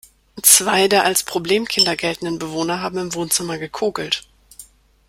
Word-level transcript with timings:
Zwei 0.41 0.87
der 0.87 1.03
als 1.05 1.21
Problemkinder 1.21 1.95
geltenden 1.95 2.39
Bewohner 2.39 2.81
haben 2.81 2.97
im 2.97 3.13
Wohnzimmer 3.13 3.59
gekokelt. 3.59 4.23